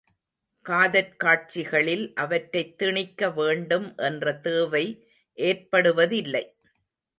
[0.65, 4.85] காதற் காட்சிகளில் அவற்றைத் திணிக்க வேண்டும் என்ற தேவை
[5.37, 6.45] ஏற்படுவதில்லை.